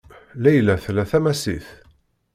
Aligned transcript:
Layla 0.41 0.75
tla 0.83 1.03
tamasit. 1.11 1.67